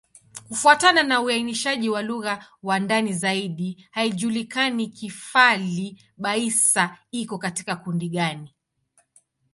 Kufuatana 0.47 1.03
na 1.03 1.21
uainishaji 1.21 1.89
wa 1.89 2.01
lugha 2.01 2.47
kwa 2.61 2.79
ndani 2.79 3.13
zaidi, 3.13 3.87
haijulikani 3.91 4.87
Kifali-Baissa 4.87 6.97
iko 7.11 7.37
katika 7.37 7.75
kundi 7.75 8.09
gani. 8.09 8.55